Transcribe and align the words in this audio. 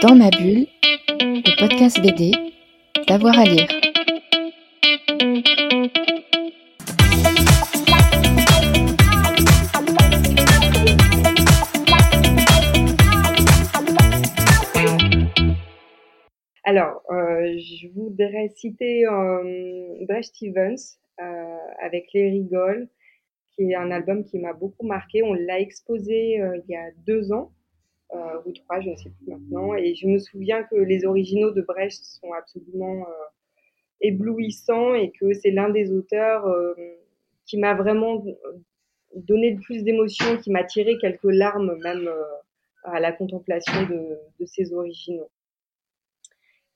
Dans 0.00 0.14
ma 0.14 0.30
bulle, 0.30 0.66
le 1.18 1.58
podcast 1.58 2.00
BD, 2.00 2.30
d'avoir 3.08 3.36
à 3.36 3.44
lire. 3.44 3.66
Alors, 16.62 17.02
euh, 17.10 17.58
je 17.58 17.88
voudrais 17.92 18.50
citer 18.54 19.04
euh, 19.04 20.22
Stevens 20.22 20.76
euh, 21.20 21.56
avec 21.82 22.12
Les 22.14 22.30
Rigoles, 22.30 22.88
qui 23.56 23.72
est 23.72 23.74
un 23.74 23.90
album 23.90 24.24
qui 24.24 24.38
m'a 24.38 24.52
beaucoup 24.52 24.86
marqué. 24.86 25.24
On 25.24 25.32
l'a 25.32 25.58
exposé 25.58 26.40
euh, 26.40 26.60
il 26.68 26.72
y 26.72 26.76
a 26.76 26.90
deux 27.04 27.32
ans 27.32 27.50
ou 28.46 28.52
trois, 28.52 28.80
je 28.80 28.90
ne 28.90 28.96
sais 28.96 29.10
plus 29.10 29.30
maintenant. 29.30 29.74
Et 29.74 29.94
je 29.94 30.06
me 30.06 30.18
souviens 30.18 30.62
que 30.64 30.76
les 30.76 31.04
originaux 31.04 31.50
de 31.50 31.60
Brecht 31.62 32.02
sont 32.04 32.32
absolument 32.32 33.02
euh, 33.02 33.24
éblouissants 34.00 34.94
et 34.94 35.10
que 35.10 35.32
c'est 35.34 35.50
l'un 35.50 35.68
des 35.68 35.92
auteurs 35.92 36.46
euh, 36.46 36.74
qui 37.46 37.58
m'a 37.58 37.74
vraiment 37.74 38.24
donné 39.14 39.52
le 39.52 39.60
plus 39.60 39.82
d'émotions, 39.84 40.36
qui 40.38 40.50
m'a 40.50 40.64
tiré 40.64 40.96
quelques 40.98 41.24
larmes 41.24 41.76
même 41.82 42.08
euh, 42.08 42.22
à 42.84 43.00
la 43.00 43.12
contemplation 43.12 43.82
de, 43.82 44.18
de 44.40 44.46
ces 44.46 44.72
originaux. 44.72 45.30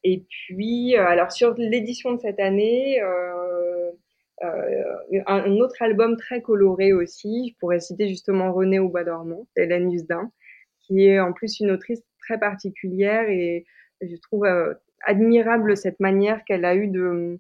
Et 0.05 0.25
puis, 0.29 0.97
euh, 0.97 1.07
alors 1.07 1.31
sur 1.31 1.55
l'édition 1.55 2.13
de 2.13 2.21
cette 2.21 2.41
année, 2.41 3.01
euh, 3.01 3.91
euh, 4.43 5.23
un, 5.27 5.53
autre 5.59 5.81
album 5.81 6.17
très 6.17 6.43
coloré 6.43 6.93
aussi, 6.93 7.51
je 7.51 7.59
pourrais 7.59 7.81
citer 7.81 8.09
justement 8.09 8.53
Renée 8.53 8.81
au 8.81 8.89
bois 8.89 9.05
dormant, 9.05 9.47
d'Hélène 9.57 9.89
qui 10.93 11.07
est 11.07 11.21
en 11.21 11.33
plus 11.33 11.61
une 11.61 11.71
autrice 11.71 12.03
très 12.19 12.39
particulière 12.39 13.29
et 13.29 13.65
je 14.03 14.17
trouve 14.17 14.45
euh, 14.45 14.75
admirable 15.07 15.77
cette 15.77 16.01
manière 16.01 16.45
qu'elle 16.45 16.65
a 16.65 16.75
eue 16.75 16.89
de, 16.89 17.39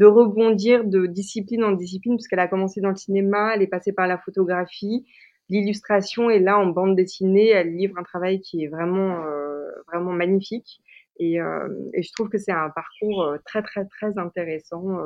rebondir 0.00 0.84
de 0.84 1.06
discipline 1.06 1.64
en 1.64 1.72
discipline, 1.72 2.16
puisqu'elle 2.16 2.40
a 2.40 2.48
commencé 2.48 2.80
dans 2.80 2.90
le 2.90 2.96
cinéma, 2.96 3.54
elle 3.54 3.62
est 3.62 3.68
passée 3.68 3.92
par 3.92 4.06
la 4.06 4.18
photographie, 4.18 5.06
l'illustration, 5.48 6.30
et 6.30 6.38
là 6.38 6.58
en 6.58 6.66
bande 6.66 6.96
dessinée, 6.96 7.50
elle 7.50 7.76
livre 7.76 7.98
un 7.98 8.02
travail 8.02 8.40
qui 8.40 8.64
est 8.64 8.68
vraiment, 8.68 9.24
euh, 9.24 9.68
vraiment 9.88 10.12
magnifique. 10.12 10.80
Et, 11.18 11.40
euh, 11.40 11.68
et, 11.92 12.02
je 12.02 12.10
trouve 12.12 12.28
que 12.28 12.38
c'est 12.38 12.52
un 12.52 12.70
parcours 12.70 13.36
très 13.44 13.62
très 13.62 13.84
très 13.84 14.18
intéressant 14.18 14.98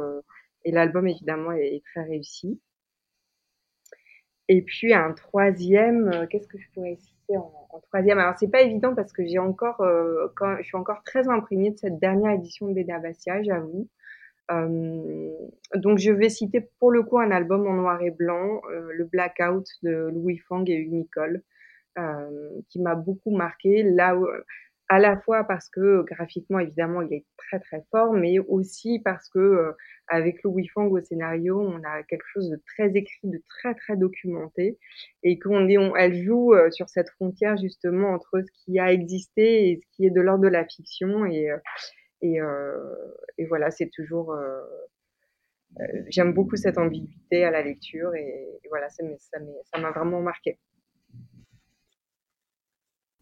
et 0.65 0.73
l'album 0.73 1.07
évidemment 1.07 1.53
est, 1.53 1.75
est, 1.75 1.83
très 1.93 2.03
réussi. 2.03 2.59
Et 4.49 4.63
puis 4.63 4.95
un 4.95 5.13
troisième, 5.13 6.27
qu'est-ce 6.31 6.49
que 6.49 6.59
je 6.59 6.67
pourrais 6.73 6.97
citer 6.97 7.18
en, 7.37 7.81
troisième 7.89 8.19
Alors 8.19 8.35
c'est 8.39 8.51
pas 8.51 8.63
évident 8.63 8.95
parce 8.95 9.13
que 9.13 9.25
j'ai 9.25 9.39
encore, 9.39 9.81
euh, 9.81 10.29
je 10.59 10.63
suis 10.63 10.77
encore 10.77 11.03
très 11.05 11.29
imprégnée 11.29 11.71
de 11.71 11.77
cette 11.77 11.99
dernière 11.99 12.33
édition 12.33 12.69
de 12.69 12.75
Béda 12.75 12.99
Bastia, 12.99 13.43
j'avoue. 13.43 13.89
Euh, 14.51 15.31
donc 15.75 15.99
je 15.99 16.11
vais 16.11 16.31
citer 16.31 16.71
pour 16.79 16.91
le 16.91 17.03
coup 17.03 17.19
un 17.19 17.31
album 17.31 17.67
en 17.67 17.75
noir 17.75 18.01
et 18.03 18.11
blanc, 18.11 18.63
le 18.69 19.05
Blackout 19.05 19.67
de 19.83 20.11
Louis 20.15 20.39
Fang 20.39 20.65
et 20.67 20.87
Nicole, 20.87 21.43
qui 22.69 22.81
m'a 22.81 22.95
beaucoup 22.95 23.37
marqué. 23.37 23.83
Là 23.83 24.17
à 24.89 24.99
la 24.99 25.19
fois 25.21 25.45
parce 25.45 25.69
que 25.69 26.03
graphiquement 26.03 26.59
évidemment 26.59 27.03
il 27.03 27.13
est 27.13 27.27
très 27.37 27.61
très 27.61 27.85
fort, 27.91 28.13
mais 28.13 28.39
aussi 28.39 29.01
parce 29.05 29.29
que 29.29 29.39
euh, 29.39 29.73
avec 30.09 30.43
Louis 30.43 30.69
Fang 30.69 30.87
au 30.87 31.01
scénario, 31.01 31.61
on 31.61 31.83
a 31.85 32.03
quelque 32.05 32.25
chose 32.33 32.49
de 32.49 32.61
très 32.67 32.91
écrit, 32.97 33.29
de 33.29 33.43
très 33.49 33.75
très 33.75 33.97
documenté, 33.97 34.79
et 35.23 35.39
qu'on 35.39 35.69
est, 35.69 35.79
on, 35.79 35.95
elle 35.95 36.15
joue 36.25 36.55
euh, 36.55 36.71
sur 36.71 36.89
cette 36.89 37.11
frontière 37.11 37.57
justement 37.59 38.11
entre 38.15 38.41
ce 38.41 38.51
qui 38.65 38.79
a 38.79 38.93
existé 38.93 39.71
et 39.71 39.81
ce 39.83 39.97
qui 39.97 40.07
est 40.07 40.11
de 40.11 40.21
l'ordre 40.21 40.45
de 40.45 40.49
la 40.49 40.65
fiction, 40.67 41.27
et 41.27 41.51
euh, 41.51 41.59
et, 42.21 42.39
et 43.39 43.47
voilà, 43.47 43.71
c'est 43.71 43.91
toujours 43.95 44.35
j'aime 46.09 46.33
beaucoup 46.33 46.57
cette 46.57 46.79
ambiguïté 46.79 47.45
à 47.45 47.53
la 47.53 47.63
lecture, 47.63 48.13
et 48.17 48.59
voilà, 48.71 48.89
ça 48.89 49.79
m'a 49.79 49.91
vraiment 49.93 50.21
marqué. 50.21 50.59